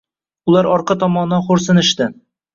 [0.51, 2.11] Ular orqa tomondan xo'rsinishdi